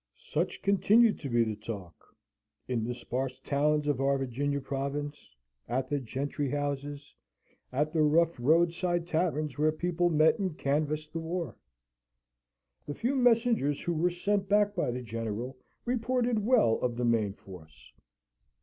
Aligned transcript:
Such 0.17 0.63
continued 0.63 1.19
to 1.19 1.29
be 1.29 1.43
the 1.43 1.55
talk, 1.55 1.93
in 2.67 2.83
the 2.83 2.95
sparse 2.95 3.39
towns 3.39 3.85
of 3.87 4.01
our 4.01 4.17
Virginian 4.17 4.61
province, 4.61 5.35
at 5.69 5.87
the 5.89 5.99
gentry's 5.99 6.53
houses, 6.53 7.13
and 7.71 7.93
the 7.93 8.01
rough 8.01 8.33
roadside 8.39 9.05
taverns, 9.05 9.59
where 9.59 9.71
people 9.71 10.09
met 10.09 10.39
and 10.39 10.57
canvassed 10.57 11.13
the 11.13 11.19
war. 11.19 11.55
The 12.87 12.95
few 12.95 13.15
messengers 13.15 13.81
who 13.81 13.93
were 13.93 14.09
sent 14.09 14.49
back 14.49 14.73
by 14.73 14.89
the 14.89 15.03
General 15.03 15.55
reported 15.85 16.39
well 16.43 16.79
of 16.79 16.95
the 16.97 17.05
main 17.05 17.33
force. 17.33 17.93